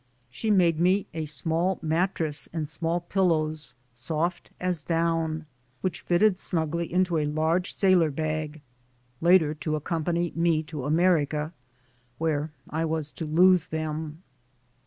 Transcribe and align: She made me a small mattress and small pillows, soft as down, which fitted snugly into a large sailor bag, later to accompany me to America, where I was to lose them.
She 0.31 0.49
made 0.49 0.79
me 0.79 1.05
a 1.13 1.25
small 1.27 1.77
mattress 1.83 2.49
and 2.51 2.67
small 2.67 3.01
pillows, 3.01 3.75
soft 3.93 4.49
as 4.59 4.81
down, 4.81 5.45
which 5.81 6.01
fitted 6.01 6.39
snugly 6.39 6.91
into 6.91 7.17
a 7.19 7.27
large 7.27 7.75
sailor 7.75 8.09
bag, 8.09 8.61
later 9.21 9.53
to 9.53 9.75
accompany 9.75 10.33
me 10.35 10.63
to 10.63 10.85
America, 10.85 11.53
where 12.17 12.49
I 12.67 12.83
was 12.83 13.11
to 13.11 13.27
lose 13.27 13.67
them. 13.67 14.23